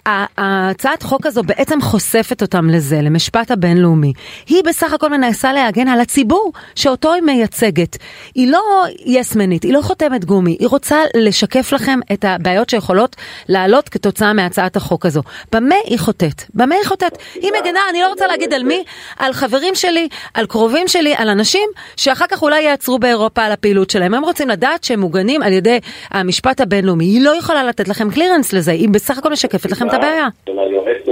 הצעת 0.07 1.03
חוק 1.03 1.27
הזו 1.27 1.43
בעצם 1.43 1.81
חושפת 1.81 2.43
אותם 2.43 2.71
לזה, 2.71 3.01
למשפט 3.03 3.51
הבינלאומי. 3.51 4.13
היא 4.47 4.63
בסך 4.65 4.93
הכל 4.93 5.11
מנסה 5.11 5.53
להגן 5.53 5.89
על 5.89 6.01
הציבור 6.01 6.53
שאותו 6.75 7.13
היא 7.13 7.23
מייצגת. 7.23 7.97
היא 8.35 8.53
לא 8.53 8.63
יסמנית, 9.05 9.63
היא 9.63 9.73
לא 9.73 9.81
חותמת 9.83 10.25
גומי, 10.25 10.57
היא 10.61 10.69
רוצה 10.69 10.97
לשקף 11.17 11.73
לכם 11.73 12.01
את 12.13 12.25
הבעיות 12.25 12.71
שיכולות 12.71 13.17
לעלות 13.49 13.89
כתוצאה 13.89 14.33
מהצעת 14.33 14.77
החוק 14.77 15.07
הזו. 15.07 15.23
במה 15.53 15.75
היא 15.85 15.99
חוטאת? 15.99 16.43
במה 16.55 16.75
היא 16.75 16.85
חוטאת? 16.85 17.19
היא 17.35 17.51
מגנה, 17.61 17.81
אני 17.91 18.01
לא 18.01 18.09
רוצה 18.09 18.27
להגיד 18.27 18.55
על 18.55 18.63
מי, 18.63 18.85
על 19.19 19.33
חברים 19.33 19.75
שלי, 19.75 20.09
על 20.35 20.47
קרובים 20.47 20.89
שלי, 20.89 21.15
על 21.17 21.29
אנשים 21.29 21.69
שאחר 21.97 22.27
כך 22.31 22.43
אולי 22.43 22.63
יעצרו 22.63 22.99
באירופה 22.99 23.43
על 23.43 23.53
הפעילות 23.53 23.91
שלהם. 23.91 24.15
הם 24.15 24.25
רוצים 24.25 24.49
לדעת 24.49 24.85
שהם 24.85 25.01
מוגנים 25.01 25.43
על 25.43 25.53
ידי 25.53 25.79
המשפט 26.11 26.61
הבינלאומי. 26.61 27.05
היא 27.05 27.21
לא 27.21 27.37
יכולה 27.39 27.65
לתת 27.65 27.89
לכם 27.89 28.11
קלירנס 28.11 28.53
לזה, 28.53 28.71
היא 28.71 28.89
בסך 28.89 29.19
הכל 29.19 29.31
משקפת 29.31 29.71
לכם 29.71 29.89
את 29.89 29.94
הבעיה. 29.95 30.29
של 30.47 30.59
היועצת 30.59 31.09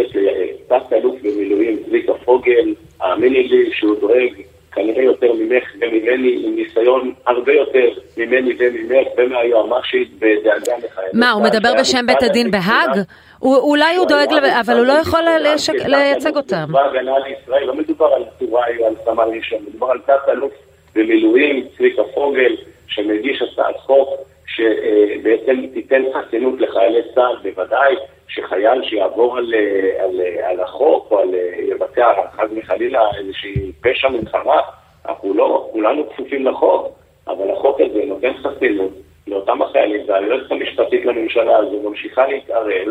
תת-אלוף 0.68 1.14
במילואים 1.22 1.82
צביקה 1.86 2.12
פוגל, 2.24 2.74
האמיני 3.00 3.48
לי 3.48 3.70
שהוא 3.72 3.96
דואג 4.00 4.32
כנראה 4.74 5.02
יותר 5.02 5.32
ממך 5.32 5.64
וממני, 5.80 6.42
עם 6.44 6.56
ניסיון 6.56 7.12
הרבה 7.26 7.52
יותר 7.52 7.88
ממני 8.16 8.52
וממך 8.58 9.08
ומהיועמ"שית 9.18 10.08
בדאגה 10.18 10.76
לחיילים. 10.84 11.12
מה, 11.14 11.30
הוא 11.30 11.42
מדבר 11.42 11.72
בשם 11.80 12.06
בית 12.06 12.22
הדין 12.22 12.50
בהאג? 12.50 13.02
אולי 13.42 13.96
הוא 13.96 14.06
דואג, 14.06 14.32
אבל 14.60 14.76
הוא 14.76 14.86
לא 14.86 14.92
יכול 14.92 15.22
לייצג 15.86 16.36
אותם. 16.36 16.66
לא 17.66 17.74
מדובר 17.74 18.06
על 18.06 18.24
טוראי 18.38 18.78
או 18.78 18.86
על 18.86 18.94
סמל 19.04 19.36
ראשון, 19.36 19.58
מדובר 19.68 19.90
על 19.90 19.98
תת-אלוף 19.98 20.52
במילואים, 20.94 21.66
צביקה 21.76 22.02
פוגל, 22.14 22.56
שמגיש 22.86 23.42
הצעת 23.42 23.76
חוק 23.76 24.08
שבעצם 24.46 25.66
תיתן 25.74 26.02
חסינות 26.14 26.60
לחיילי 26.60 27.00
צה"ל, 27.14 27.36
בוודאי 27.42 27.94
שחייל 28.28 28.82
שיעבור 28.82 29.38
על, 29.38 29.54
על, 30.00 30.20
על 30.42 30.60
החוק 30.60 31.08
או 31.10 31.18
על 31.18 31.34
יבצע 31.58 32.12
חס 32.32 32.48
וחלילה 32.56 33.00
איזושהי 33.18 33.72
פשע 33.80 34.08
מלחמה, 34.08 34.60
אנחנו 35.08 35.34
לא, 35.34 35.68
כולנו 35.72 36.10
כפופים 36.10 36.46
לחוק, 36.46 36.88
אבל 37.28 37.50
החוק 37.50 37.80
הזה 37.80 38.04
נותן 38.06 38.32
חסינות 38.32 38.92
לאותם 39.26 39.62
החיילים, 39.62 40.00
והיועצת 40.08 40.50
המשפטית 40.50 41.04
לממשלה 41.04 41.56
הזו 41.56 41.90
ממשיכה 41.90 42.26
להתערב 42.26 42.88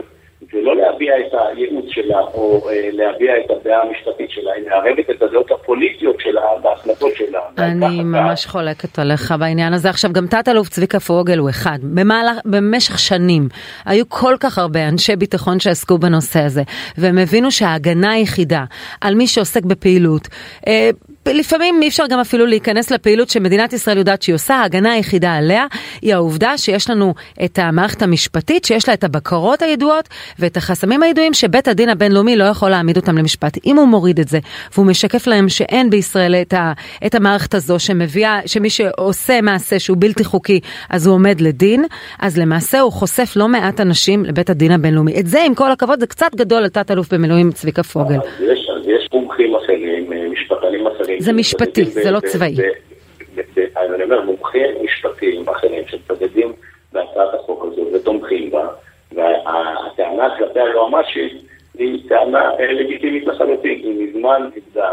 ולא 0.53 0.75
להביע 0.75 1.13
את 1.19 1.33
הייעוץ 1.33 1.85
שלה 1.89 2.19
או 2.19 2.69
אה, 2.69 2.89
להביע 2.91 3.31
את 3.45 3.51
הדעה 3.51 3.81
המשפטית 3.81 4.29
שלה, 4.31 4.51
היא 4.53 4.63
מערבת 4.69 5.09
את 5.09 5.21
הדעות 5.21 5.51
הפוליטיות 5.51 6.15
שלה 6.19 6.41
בהחלטות 6.61 7.11
שלה. 7.15 7.39
אני 7.57 8.03
ממש 8.03 8.45
חולקת 8.45 8.99
עליך 8.99 9.33
בעניין 9.39 9.73
הזה. 9.73 9.89
עכשיו, 9.89 10.13
גם 10.13 10.27
תת-אלוף 10.27 10.69
צביקה 10.69 10.99
פוגל 10.99 11.37
הוא 11.37 11.49
אחד. 11.49 11.77
במהלך, 11.83 12.37
במשך 12.45 12.99
שנים 12.99 13.47
היו 13.85 14.09
כל 14.09 14.35
כך 14.39 14.57
הרבה 14.57 14.87
אנשי 14.87 15.15
ביטחון 15.15 15.59
שעסקו 15.59 15.97
בנושא 15.97 16.39
הזה, 16.39 16.61
והם 16.97 17.17
הבינו 17.17 17.51
שההגנה 17.51 18.11
היחידה 18.11 18.63
על 19.01 19.15
מי 19.15 19.27
שעוסק 19.27 19.63
בפעילות, 19.63 20.27
אה, 20.67 20.89
לפעמים 21.27 21.81
אי 21.81 21.87
אפשר 21.87 22.03
גם 22.09 22.19
אפילו 22.19 22.45
להיכנס 22.45 22.91
לפעילות 22.91 23.29
שמדינת 23.29 23.73
ישראל 23.73 23.97
יודעת 23.97 24.21
שהיא 24.21 24.35
עושה, 24.35 24.55
ההגנה 24.55 24.91
היחידה 24.91 25.33
עליה 25.33 25.65
היא 26.01 26.13
העובדה 26.13 26.57
שיש 26.57 26.89
לנו 26.89 27.13
את 27.45 27.59
המערכת 27.59 28.01
המשפטית, 28.01 28.65
שיש 28.65 28.87
לה 28.87 28.93
את 28.93 29.03
הבקרות 29.03 29.61
הידועות 29.61 30.09
ואת 30.39 30.57
החסמים 30.57 31.03
הידועים 31.03 31.33
שבית 31.33 31.67
הדין 31.67 31.89
הבינלאומי 31.89 32.35
לא 32.35 32.43
יכול 32.43 32.69
להעמיד 32.69 32.97
אותם 32.97 33.17
למשפט. 33.17 33.57
אם 33.65 33.77
הוא 33.77 33.87
מוריד 33.87 34.19
את 34.19 34.27
זה 34.27 34.39
והוא 34.73 34.85
משקף 34.85 35.27
להם 35.27 35.49
שאין 35.49 35.89
בישראל 35.89 36.35
את, 36.35 36.53
ה, 36.53 36.73
את 37.05 37.15
המערכת 37.15 37.53
הזו 37.53 37.79
שמביאה, 37.79 38.39
שמי 38.45 38.69
שעושה 38.69 39.41
מעשה 39.41 39.79
שהוא 39.79 39.97
בלתי 39.99 40.23
חוקי 40.23 40.59
אז 40.89 41.07
הוא 41.07 41.15
עומד 41.15 41.41
לדין, 41.41 41.85
אז 42.21 42.37
למעשה 42.39 42.79
הוא 42.79 42.91
חושף 42.91 43.33
לא 43.35 43.47
מעט 43.47 43.79
אנשים 43.79 44.25
לבית 44.25 44.49
הדין 44.49 44.71
הבינלאומי. 44.71 45.19
את 45.19 45.27
זה 45.27 45.43
עם 45.43 45.55
כל 45.55 45.71
הכבוד 45.71 45.99
זה 45.99 46.07
קצת 46.07 46.35
גדול 46.35 46.63
על 46.63 46.69
תת 46.69 46.91
אלוף 46.91 47.13
במילואים 47.13 47.51
צביקה 47.51 47.83
פוגל. 47.83 48.19
יש, 48.39 48.69
אז 48.77 48.87
יש 48.87 49.09
מומחים 49.13 49.55
אחרים, 49.55 50.13
אה, 50.13 50.29
משפטנים 50.29 50.87
אחרים. 51.11 51.19
זה 51.19 51.33
משפטי, 51.33 51.85
זה 51.85 52.11
לא 52.11 52.19
צבאי. 52.19 52.55
אז 53.75 53.93
אני 53.93 54.03
אומר, 54.03 54.21
מומחים 54.21 54.83
משפטיים 54.83 55.49
אחרים 55.49 55.83
שמצדדים 55.87 56.53
בהצעת 56.93 57.33
החוק 57.33 57.65
הזו 57.65 57.87
ותומכים 57.93 58.51
בה, 58.51 58.67
והטענה 59.11 60.37
כלפי 60.37 60.59
היועמ"שית 60.59 61.33
היא 61.77 62.09
טענה 62.09 62.51
אה, 62.59 62.71
לגיטימית 62.71 63.27
לחלוטין, 63.27 63.79
היא 63.83 64.07
מזמן 64.07 64.49
איבדה 64.55 64.89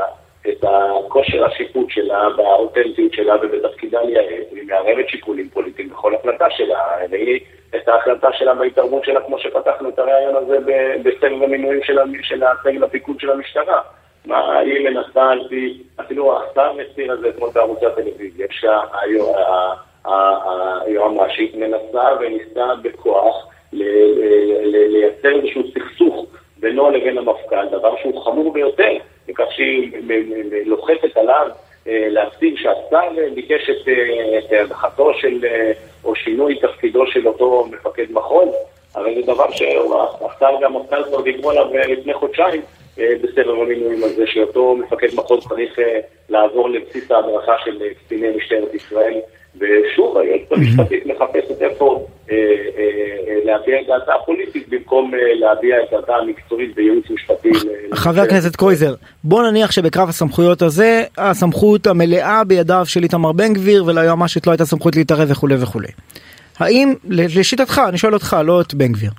את 0.49 0.65
הכושר 0.65 1.45
השיפוט 1.45 1.91
שלה 1.91 2.29
והאותנטיות 2.37 3.13
שלה 3.13 3.35
ובתפקידה 3.43 4.03
לייעץ, 4.03 4.53
והיא 4.53 4.65
מערבת 4.67 5.09
שיקולים 5.09 5.49
פוליטיים 5.49 5.89
בכל 5.89 6.15
החלטה 6.15 6.47
שלה, 6.51 6.79
והיא 7.11 7.41
את 7.77 7.89
ההחלטה 7.89 8.29
שלה 8.33 8.55
בהתערבות 8.55 9.05
שלה, 9.05 9.21
כמו 9.21 9.39
שפתחנו 9.39 9.89
את 9.89 9.99
הרעיון 9.99 10.37
הזה 10.37 10.59
בסבב 11.03 11.43
המינויים 11.43 11.81
של 12.23 12.43
הסגל 12.43 12.85
הפיקוד 12.85 13.21
של 13.21 13.31
המשטרה. 13.31 13.81
מה 14.29 14.59
היא 14.59 14.89
מנסה 14.91 15.31
על 15.31 15.49
פי, 15.49 15.83
אפילו 16.01 16.39
השר 16.39 16.73
מסיר 16.73 17.15
את 17.15 17.21
זה 17.21 17.33
כמו 17.37 17.51
בערוצי 17.51 17.87
הטלוויזיה, 17.87 18.47
שהיועמ"שית 20.87 21.55
מנסה 21.55 22.09
וניסתה 22.21 22.67
בכוח 22.83 23.47
לייצר 23.73 25.29
איזשהו 25.29 25.63
סכסוך 25.75 26.27
בינו 26.59 26.91
לבין 26.91 27.19
המפכ"ל, 27.19 27.67
דבר 27.71 27.97
שהוא 28.03 28.25
חמור 28.25 28.53
ביותר, 28.53 28.93
בכך 29.29 29.47
שהיא 29.51 29.93
לוחצת 30.67 31.17
עליו 31.17 31.49
אה, 31.89 32.07
להפסיק 32.09 32.59
שהשר 32.59 33.09
ביקש 33.35 33.71
את 34.39 34.53
הדחתו 34.53 35.15
של, 35.15 35.45
אה, 35.45 35.73
או 36.05 36.15
שינוי 36.15 36.59
תפקידו 36.59 37.07
של 37.07 37.29
אותו 37.29 37.67
מפקד 37.71 38.13
מחוז, 38.13 38.49
הרי 38.95 39.15
זה 39.15 39.33
דבר 39.33 39.51
שהשר 39.51 40.57
והמפכ"ל 40.61 41.05
כבר 41.05 41.21
דיברו 41.21 41.51
עליו 41.51 41.75
אה, 41.75 41.87
לפני 41.87 42.15
חודשיים 42.15 42.63
בסבב 42.99 43.61
המינויים 43.63 44.05
הזה, 44.05 44.27
שאותו 44.27 44.77
מפקד 44.77 45.09
מחוז 45.15 45.49
צריך 45.49 45.79
לעבור 46.29 46.71
לבסיס 46.71 47.11
ההדרכה 47.11 47.53
של 47.65 47.79
קציני 48.05 48.37
משטרת 48.37 48.75
ישראל. 48.75 49.15
ושוב, 49.61 50.19
היועצת 50.19 50.53
המשפטית 50.53 51.07
מחפשת 51.07 51.63
איפה 51.63 52.07
אה, 52.31 52.37
אה, 52.37 52.83
אה, 53.29 53.39
להביע 53.45 53.81
את 53.81 53.87
דעתה 53.87 54.13
הפוליטית 54.23 54.69
במקום 54.69 55.13
להביע 55.41 55.77
את 55.83 55.91
דעתה 55.91 56.13
המקצועית 56.17 56.75
בייעוץ 56.75 57.11
משפטי. 57.11 57.51
חבר 57.95 58.21
הכנסת 58.21 58.57
קרויזר, 58.57 58.95
בוא 59.25 59.43
נניח 59.43 59.71
שבקרב 59.71 60.09
הסמכויות 60.09 60.63
הזה, 60.63 61.05
הסמכות 61.19 61.87
המלאה 61.87 62.45
בידיו 62.45 62.83
של 62.87 63.03
איתמר 63.03 63.33
בן 63.33 63.53
גביר 63.53 63.85
וליועמ"שית 63.85 64.47
לא 64.47 64.53
הייתה 64.53 64.65
סמכות 64.65 64.97
להתערב 64.97 65.31
וכולי 65.31 65.55
וכולי. 65.63 65.89
האם, 66.59 66.95
לשיטתך, 67.09 67.81
אני 67.89 67.99
שואל 67.99 68.15
אותך, 68.15 68.37
לא 68.45 68.61
את 68.61 68.75
בן 68.75 68.93
גביר, 68.93 69.11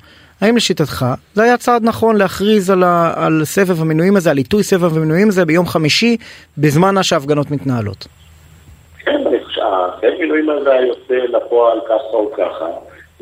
האם 0.42 0.56
לשיטתך 0.56 1.06
זה 1.34 1.44
היה 1.44 1.58
צעד 1.58 1.84
נכון 1.84 2.16
להכריז 2.18 2.70
על, 2.70 2.84
ה, 2.84 3.14
על 3.26 3.42
סבב 3.44 3.82
המינויים 3.82 4.16
הזה, 4.16 4.32
על 4.32 4.38
עיתוי 4.38 4.64
סבב 4.64 4.98
המינויים 4.98 5.28
הזה 5.28 5.46
ביום 5.46 5.66
חמישי, 5.66 6.18
בזמן 6.58 7.04
שההפגנות 7.04 7.52
מתנהלות? 7.52 8.08
כן, 9.00 9.28
אני 9.28 9.44
חושב, 9.44 9.62
הסבב 9.62 10.14
המינויים 10.18 10.50
הזה 10.50 10.70
יוצא 10.88 11.14
לפועל 11.14 11.80
ככה 11.90 12.14
או 12.14 12.32
ככה. 12.38 12.66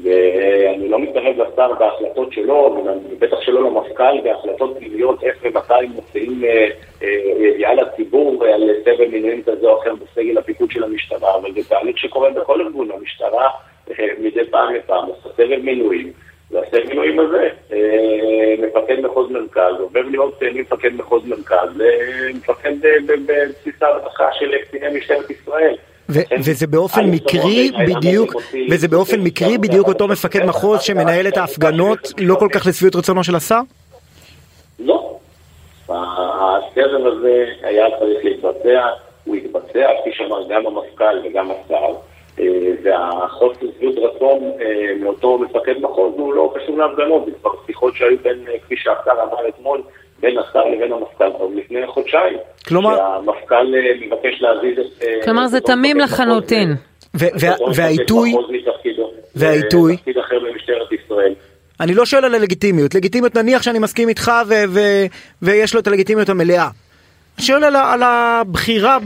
ואני 0.04 0.90
לא 0.90 1.00
מתערב 1.00 1.36
לשר 1.38 1.74
בהחלטות 1.80 2.34
שלו, 2.34 2.84
ובטח 3.12 3.42
שלא 3.42 3.64
למפכ"ל, 3.64 4.22
בהחלטות 4.24 4.78
פנימיות 4.78 5.24
איך 5.24 5.36
ומתי 5.42 5.88
מוציאים 5.96 6.44
אה, 6.44 6.68
אה, 7.04 7.08
ידיעה 7.40 7.74
לציבור 7.74 8.46
על 8.46 8.70
סבב 8.86 9.12
מינויים 9.12 9.44
כזה 9.44 9.68
או 9.68 9.82
אחר 9.82 9.94
בסגל 9.96 10.38
הפיקוד 10.38 10.72
של 10.72 10.84
המשטרה, 10.84 11.36
אבל 11.36 11.54
זה 11.54 11.70
תהליך 11.70 11.98
שקורה 11.98 12.30
בכל 12.30 12.62
ארגון, 12.62 12.90
המשטרה 12.92 13.50
אה, 14.00 14.06
מדי 14.20 14.46
פעם 14.52 14.74
לפעם 14.74 15.06
עושה 15.06 15.30
סבב 15.36 15.60
מינויים. 15.64 16.12
מינויים 17.08 17.20
הזה, 17.20 17.50
מפקד 18.68 19.00
מחוז 19.00 19.32
מרכז, 19.32 19.80
עובר 19.80 20.02
להיות 20.02 20.40
מפקד 20.54 20.90
מחוז 20.96 21.26
מרכז, 21.26 21.70
מפקד 22.34 22.74
בבסיס 23.08 23.84
ההדרכה 23.84 24.26
של 24.40 24.52
קציני 24.58 24.98
משטרת 24.98 25.30
ישראל. 25.30 25.76
וזה 26.40 26.68
באופן 26.68 27.06
מקרי 27.06 27.72
בדיוק, 27.88 28.36
וזה 28.70 28.88
באופן 28.88 29.20
מקרי 29.20 29.58
בדיוק 29.58 29.88
אותו 29.88 30.08
מפקד 30.08 30.46
מחוז 30.46 30.82
שמנהל 30.82 31.28
את 31.28 31.38
ההפגנות 31.38 32.14
לא 32.18 32.36
כל 32.36 32.48
כך 32.52 32.68
לשביעות 32.68 32.96
רצונו 32.96 33.24
של 33.24 33.36
השר? 33.36 33.60
לא. 34.80 35.18
הסבב 35.90 37.06
הזה 37.06 37.46
היה 37.64 37.86
צריך 38.00 38.26
להתבצע, 38.26 38.88
הוא 39.26 39.36
התבצע, 39.36 39.88
כפי 40.02 40.10
שאמר 40.14 40.44
גם 40.50 40.68
המפכ"ל 40.68 41.20
וגם 41.26 41.52
השר, 41.52 41.76
אה, 41.76 41.90
והחוסר 42.84 43.66
שביעות 43.78 43.96
רצון 43.98 44.52
אה, 44.62 44.94
מאותו 45.00 45.38
מפקד 45.38 45.74
מחוז 45.82 46.14
הוא 46.18 46.34
לא 46.34 46.54
קשור 46.56 46.78
להפגנות, 46.78 47.26
זה 47.26 47.32
כבר 47.42 47.52
שיחות 47.66 47.96
שהיו 47.96 48.18
בין, 48.24 48.40
אה, 48.48 48.60
כפי 48.66 48.76
שהשר 48.78 49.12
אמר 49.12 49.48
אתמול, 49.48 49.82
בין 50.20 50.38
השר 50.38 50.66
לבין 50.66 50.94
המפכ"ל 50.94 51.32
כבר 51.38 51.48
לפני 51.56 51.88
חודשיים. 51.88 52.38
כלומר... 52.68 52.98
שהמפכ"ל 52.98 53.56
אה, 53.76 54.08
מבקש 54.08 54.42
להזיז 54.42 54.80
את... 54.80 55.04
אה, 55.04 55.20
כלומר 55.24 55.48
זה 55.48 55.60
תמים 55.60 55.98
לחלוטין. 55.98 56.76
והעיתוי... 57.14 58.34
והעיתוי... 59.36 59.98
אני 61.80 61.94
לא 61.94 62.06
שואל 62.06 62.26
על 62.26 62.36
הלגיטימיות, 62.36 62.96
לגיטימיות 62.96 63.36
נניח 63.36 63.62
שאני 63.62 63.80
מסכים 63.80 64.10
איתך 64.10 64.32
ויש 65.42 65.74
לו 65.74 65.80
את 65.80 65.88
הלגיטימיות 65.88 66.30
המלאה. 66.30 66.68
אני 67.38 67.46
שואל 67.46 67.64
על, 67.64 68.04
הבחירה 68.04 68.98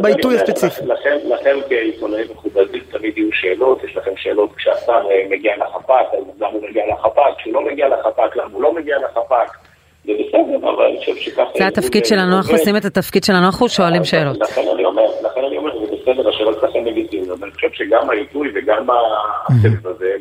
בעיתוי, 0.00 0.36
הספציפי. 0.36 0.86
לכם 0.86 1.58
כעיתונאים 1.68 2.26
מכובדים 2.30 2.82
תמיד 2.90 3.18
יהיו 3.18 3.32
שאלות, 3.32 3.84
יש 3.84 3.96
לכם 3.96 4.10
שאלות 4.16 4.50
כשהשר 4.56 4.92
אה, 4.92 5.26
מגיע 5.30 5.52
לחפ"ק, 5.56 6.06
אז 6.12 6.24
למה 6.40 6.48
הוא 6.52 6.62
מגיע 6.68 6.82
לחפ"ק, 6.92 7.38
כשהוא 7.38 7.54
לא 7.54 7.64
מגיע 7.72 7.88
לחפ"ק, 7.88 8.36
למה 8.36 8.48
הוא 8.52 8.62
לא 8.62 8.74
מגיע 8.74 8.96
לחפ"ק. 8.98 9.56
זה 10.04 10.12
בסדר, 10.12 10.70
אבל 10.70 10.84
אני 10.84 10.98
חושב 10.98 11.16
שככה... 11.16 11.42
זה 11.58 11.66
התפקיד 11.66 12.04
שלנו, 12.04 12.36
אנחנו 12.36 12.52
עושים 12.52 12.76
את 12.76 12.84
התפקיד 12.84 13.24
שלנו, 13.24 13.46
אנחנו 13.46 13.68
שואלים 13.68 14.04
שאלות. 14.04 14.36
לכן 14.40 14.68
אני 14.74 14.84
אומר, 14.84 15.06
לכן 15.24 15.44
אני 15.44 15.56
אומר, 15.56 15.75
בסדר, 16.06 16.28
השאלות 16.28 16.58
שלכם 16.60 16.84
לגיטימיות, 16.84 17.38
אבל 17.38 17.48
אני 17.48 17.54
חושב 17.54 17.68
שגם 17.72 18.10
העיתוי 18.10 18.52
וגם 18.54 18.86
הסבב 18.90 19.86
הזה, 19.86 20.12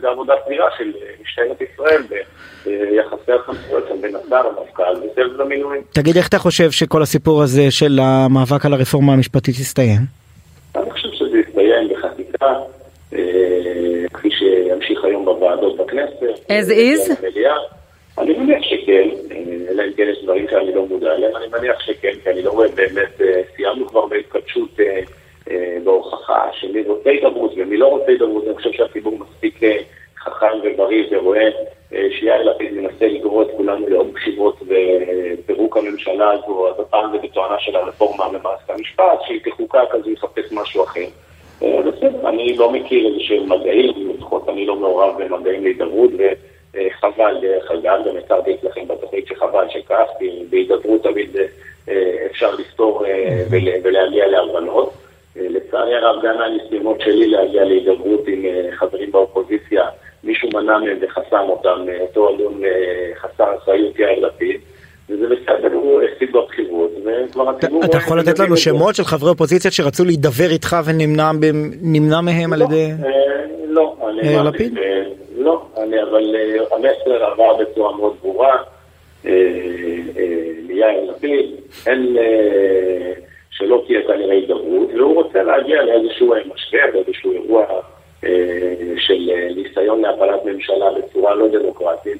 זה 0.00 0.08
עבודה 0.08 0.34
סבירה 0.44 0.66
של 0.78 0.92
משטרת 1.22 1.60
ישראל 1.60 2.02
ביחסי 2.66 3.32
הסמכויות 3.32 3.84
בין 4.00 4.16
השר, 4.16 4.36
המפכ"ל 4.36 4.82
וסבב 4.96 5.40
המינויים. 5.40 5.82
תגיד, 5.92 6.16
איך 6.16 6.28
אתה 6.28 6.38
חושב 6.38 6.70
שכל 6.70 7.02
הסיפור 7.02 7.42
הזה 7.42 7.70
של 7.70 7.98
המאבק 8.02 8.66
על 8.66 8.74
הרפורמה 8.74 9.12
המשפטית 9.12 9.58
יסתיים? 9.58 10.00
אני 10.76 10.90
חושב 10.90 11.08
שזה 11.12 11.38
יסתיים 11.38 11.88
בחקיקה, 11.88 12.46
אה, 13.12 13.18
כפי 14.12 14.28
שימשיך 14.30 15.04
היום 15.04 15.24
בוועדות 15.24 15.76
בכנסת. 15.76 16.22
as 16.48 16.70
is? 16.70 17.12
אני 18.18 18.34
מניח 18.34 18.62
שכן, 18.62 19.08
אלא 19.70 19.82
אם 19.82 19.92
כן 19.96 20.08
יש 20.12 20.22
דברים 20.22 20.46
שאני 20.50 20.74
לא 20.74 20.86
מודע 20.86 21.14
אליהם, 21.14 21.36
אני 21.36 21.46
מניח 21.52 21.80
שכן, 21.80 22.12
כי 22.22 22.30
אני 22.30 22.42
לא 22.42 22.50
רואה 22.50 22.68
באמת, 22.68 23.20
אה, 23.20 23.42
סיימנו 23.56 23.88
כבר 23.88 24.06
בהתכתשות 24.06 24.80
אה, 24.80 25.00
אה, 25.50 25.76
בהוכחה 25.84 26.48
של 26.52 26.72
מי 26.72 26.82
רוצה 26.82 27.10
הידברות 27.10 27.52
ומי 27.56 27.76
לא 27.76 27.86
רוצה 27.86 28.06
הידברות, 28.08 28.44
אני 28.46 28.54
חושב 28.54 28.72
שהציבור 28.72 29.18
מספיק 29.18 29.60
חכם 30.18 30.46
ובריא 30.64 31.04
ורואה 31.10 31.48
שיאיר 31.90 32.42
לפיד 32.42 32.72
מנסה 32.72 33.06
לגרור 33.06 33.42
את 33.42 33.48
כולנו 33.56 33.88
לעוד 33.88 34.12
בחירות 34.12 34.62
ופירוק 34.62 35.76
הממשלה 35.76 36.30
הזו, 36.30 36.68
אז 36.68 36.80
הפעם 36.80 37.12
זה 37.12 37.18
בתואנה 37.18 37.56
של 37.58 37.76
הרפורמה 37.76 38.28
במערכת 38.28 38.70
המשפט, 38.70 39.20
שהיא 39.26 39.40
תחוקק 39.44 39.94
אז 39.94 40.00
הוא 40.04 40.12
יחפש 40.12 40.52
משהו 40.52 40.84
אחר. 40.84 41.06
בסדר, 41.60 42.28
אני 42.28 42.56
לא 42.56 42.72
מכיר 42.72 43.06
איזה 43.06 43.20
שהם 43.20 43.52
מגעים, 43.52 44.10
לפחות 44.16 44.48
אני 44.48 44.66
לא 44.66 44.76
מעורב 44.76 45.22
במגעים 45.22 45.64
להידברות, 45.64 46.10
חבל 47.00 47.36
דרך 47.42 47.70
אגב, 47.70 48.00
גם 48.08 48.16
הכרתי 48.24 48.54
אצלכם 48.54 48.88
בתוכנית 48.88 49.26
שחבל 49.26 49.66
שכך, 49.68 50.04
כי 50.18 50.44
בהידברות 50.50 51.02
תמיד 51.02 51.36
אה, 51.88 52.26
אפשר 52.30 52.54
לפתור 52.54 53.06
אה, 53.06 53.44
ולהגיע 53.82 54.26
להבנות. 54.26 54.92
לצערי 55.36 55.94
הרב, 55.94 56.22
גם 56.24 56.38
מהניסיונות 56.38 57.00
שלי 57.00 57.26
להגיע 57.26 57.64
להידברות 57.64 58.26
עם 58.26 58.44
חברים 58.70 59.12
באופוזיציה, 59.12 59.84
מישהו 60.24 60.48
מנע 60.54 60.78
מהם 60.78 60.98
וחסם 61.00 61.44
אותם, 61.48 61.78
אותו 62.00 62.28
אלון 62.28 62.62
חסר 63.20 63.56
אחריות 63.56 63.98
יאיר 63.98 64.26
לפיד. 64.26 64.60
וזה 65.08 65.26
בסדר, 65.26 65.72
הוא 65.72 66.02
הפסיד 66.02 66.32
בבחירות, 66.32 66.90
וכבר 67.04 67.50
הציבור... 67.50 67.84
אתה 67.84 67.96
יכול 67.96 68.18
לתת 68.18 68.38
לנו 68.38 68.56
שמות 68.56 68.94
של 68.94 69.04
חברי 69.04 69.30
אופוזיציה 69.30 69.70
שרצו 69.70 70.04
להידבר 70.04 70.50
איתך 70.50 70.76
ונמנע 70.84 72.20
מהם 72.20 72.52
על 72.52 72.58
לא, 72.58 72.64
ידי... 72.64 72.90
לא, 73.68 73.96
יאיר 74.22 74.42
לפיד? 74.42 74.74
לא, 75.42 75.62
אני, 75.76 76.02
אבל 76.02 76.36
אה, 76.36 76.76
המסר 76.76 77.24
עבר 77.24 77.56
בצורה 77.56 77.96
מאוד 77.96 78.16
ברורה. 78.22 78.56
אה, 79.26 79.30
אה, 80.16 80.52
מיאיר 80.68 81.10
לפיד, 81.10 81.50
אין, 81.86 82.16
שלא 83.50 83.82
תהיה 83.86 84.00
כנראה 84.06 84.34
הידברות, 84.34 84.88
והוא 84.94 85.14
רוצה 85.14 85.42
להגיע 85.42 85.82
לאיזשהו 85.82 86.34
משבר, 86.54 86.86
לאיזשהו 86.94 87.32
אירוע 87.32 87.64
של 88.96 89.30
ניסיון 89.56 90.00
להפלת 90.00 90.44
ממשלה 90.44 90.86
בצורה 90.98 91.34
לא 91.34 91.48
דמוקרטית. 91.48 92.18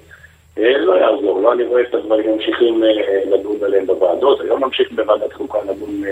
לא 0.57 0.93
יעזור, 0.93 1.41
לא 1.41 1.52
אני 1.52 1.64
רואה 1.64 1.83
את 1.83 1.95
הדברים 1.95 2.33
ממשיכים 2.33 2.83
לדון 3.31 3.57
עליהם 3.64 3.87
בוועדות, 3.87 4.41
היום 4.41 4.64
ממשיך 4.64 4.93
בוועדת 4.93 5.33
חוקה 5.33 5.59
לדון... 5.62 6.02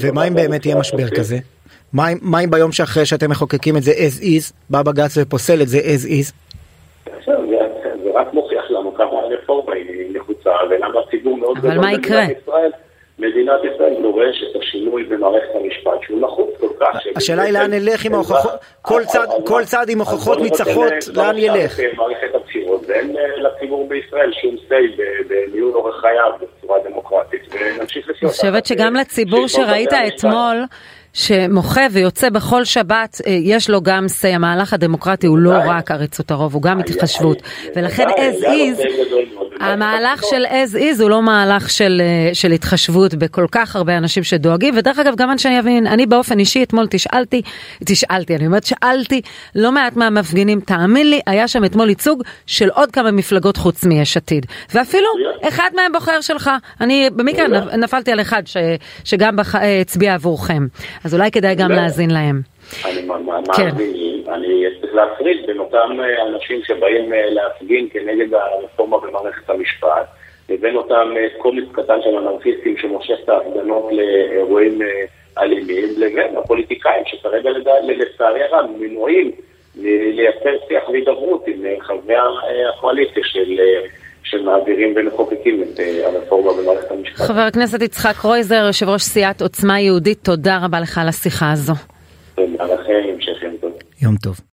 ומה 0.00 0.28
אם 0.28 0.34
באמת 0.34 0.66
יהיה 0.66 0.76
משבר 0.76 1.08
כזה? 1.08 1.36
מה 1.92 2.40
אם 2.44 2.50
ביום 2.50 2.72
שאחרי 2.72 3.06
שאתם 3.06 3.30
מחוקקים 3.30 3.76
את 3.76 3.82
זה 3.82 3.92
as 3.92 4.22
is, 4.22 4.52
בא 4.70 4.82
בג"ץ 4.82 5.14
ופוסל 5.16 5.62
את 5.62 5.68
זה 5.68 5.78
as 5.78 6.06
is? 6.06 6.32
זה 7.26 8.10
רק 8.14 8.34
מוכיח 8.34 8.70
לנו 8.70 8.94
כמה 8.94 9.10
הרפורמה 9.10 9.74
היא 9.74 10.16
נחוצה 10.16 10.50
ולמה 10.70 11.00
הציבור 11.06 11.38
מאוד 11.38 11.58
גדול 11.58 11.78
במדינת 11.78 12.30
ישראל. 12.42 12.70
מדינת 13.18 13.60
ישראל 13.74 13.94
דורשת 14.02 14.56
את 14.56 14.62
השינוי 14.62 15.04
במערכת 15.04 15.48
המשפט 15.54 16.02
שהוא 16.02 16.20
נחוץ 16.20 16.50
כל 16.60 16.68
כך. 16.80 17.00
השאלה 17.16 17.42
היא 17.42 17.52
לאן 17.52 17.70
נלך 17.70 18.04
עם 18.04 18.14
ההוכחות, 18.14 18.52
כל 19.42 19.64
צד 19.64 19.88
עם 19.88 19.98
הוכחות 19.98 20.38
ניצחות, 20.38 20.92
לאן 21.14 21.38
ילך? 21.38 21.80
הבחירות 22.80 22.88
ואין 22.88 23.16
לציבור 23.42 23.88
בישראל 23.88 24.32
שום 24.42 24.56
say 24.68 25.00
בניהול 25.28 25.72
אורח 25.74 26.00
חייו 26.00 26.32
בצורה 26.40 26.78
דמוקרטית 26.88 27.40
ונמשיך 27.50 28.08
לחיות. 28.08 28.22
אני 28.22 28.30
חושבת 28.30 28.66
שגם 28.66 28.94
לציבור 28.94 29.48
שראית 29.48 29.92
אתמול 29.92 30.64
שמוחה 31.12 31.86
ויוצא 31.92 32.30
בכל 32.30 32.64
שבת, 32.64 33.20
יש 33.26 33.70
לו 33.70 33.82
גם 33.82 34.06
say, 34.22 34.28
המהלך 34.28 34.72
הדמוקרטי 34.72 35.26
הוא 35.26 35.38
לא 35.38 35.54
רק 35.66 35.90
עריצות 35.90 36.30
הרוב, 36.30 36.54
הוא 36.54 36.62
גם 36.62 36.78
התחשבות. 36.80 37.42
ולכן 37.76 38.06
as 38.08 38.44
is, 38.44 38.82
המהלך 39.60 40.22
של 40.30 40.44
as 40.46 40.74
is 40.74 41.02
הוא 41.02 41.10
לא 41.10 41.22
מהלך 41.22 41.70
של, 41.70 42.02
של 42.32 42.52
התחשבות 42.52 43.14
בכל 43.14 43.46
כך 43.52 43.76
הרבה 43.76 43.96
אנשים 43.96 44.22
שדואגים, 44.22 44.74
ודרך 44.76 44.98
אגב, 44.98 45.16
גם 45.16 45.30
אנשי 45.30 45.48
יבין, 45.48 45.86
אני 45.86 46.06
באופן 46.06 46.38
אישי 46.38 46.62
אתמול 46.62 46.86
תשאלתי, 46.90 47.42
תשאלתי, 47.84 48.36
אני 48.36 48.46
אומרת 48.46 48.64
שאלתי 48.64 49.20
לא 49.54 49.72
מעט 49.72 49.96
מהמפגינים, 49.96 50.60
תאמין 50.60 51.10
לי, 51.10 51.20
היה 51.26 51.48
שם 51.48 51.64
אתמול 51.64 51.88
ייצוג 51.88 52.22
של 52.46 52.68
עוד 52.68 52.90
כמה 52.90 53.10
מפלגות 53.10 53.56
חוץ 53.56 53.84
מיש 53.84 54.16
עתיד. 54.16 54.46
ואפילו 54.74 55.08
אחד 55.48 55.70
מהם 55.76 55.92
בוחר 55.92 56.20
שלך, 56.20 56.50
אני 56.80 57.10
במקרה 57.16 57.46
נפלתי 57.76 58.12
על 58.12 58.20
אחד 58.20 58.42
ש, 58.46 58.56
שגם 59.04 59.36
הצביע 59.80 60.14
עבורכם. 60.14 60.66
אז 61.04 61.14
אולי 61.14 61.30
כדאי 61.30 61.54
גם 61.54 61.70
להאזין 61.70 62.10
להם. 62.10 62.42
אני 62.84 63.02
מאמין, 63.02 64.09
אני 64.34 64.64
צריך 64.80 64.94
להפריד 64.94 65.46
בין 65.46 65.58
אותם 65.58 65.98
אנשים 66.26 66.60
שבאים 66.64 67.12
להפגין 67.12 67.88
כנגד 67.92 68.34
הרפורמה 68.34 68.98
במערכת 68.98 69.50
המשפט, 69.50 70.06
לבין 70.48 70.76
אותם 70.76 71.14
קומץ 71.38 71.64
קטן 71.72 72.02
של 72.02 72.16
אנרכיסטים 72.16 72.76
שמושך 72.76 73.14
את 73.24 73.28
ההפגנות 73.28 73.92
לאירועים 73.92 74.78
אלימים, 75.38 75.84
לבין 75.96 76.36
הפוליטיקאים 76.36 77.02
שכרגע 77.06 77.50
לצערי 77.82 78.42
הרב 78.42 78.66
מנועים 78.78 79.30
לייצר 80.14 80.56
שיח 80.68 80.88
והידברות 80.88 81.44
עם 81.46 81.64
חברי 81.80 82.16
הקואליציה 82.68 83.22
של... 83.24 83.60
שמעבירים 84.30 84.94
ומחוקקים 84.96 85.62
את 85.62 85.80
הרפורמה 86.04 86.62
במערכת 86.62 86.90
המשפט. 86.90 87.16
חבר 87.16 87.40
הכנסת 87.40 87.82
יצחק 87.82 88.14
קרויזר, 88.20 88.64
יושב 88.66 88.88
ראש 88.88 89.02
סיעת 89.02 89.42
עוצמה 89.42 89.80
יהודית, 89.80 90.18
תודה 90.22 90.58
רבה 90.64 90.80
לך 90.80 90.98
על 90.98 91.08
השיחה 91.08 91.52
הזו. 91.52 91.72
תודה 92.34 92.64
לכם, 92.64 93.00
המשך 93.14 93.42
יום 93.42 93.56
טוב. 93.60 93.72
יום 94.00 94.16
טוב. 94.16 94.49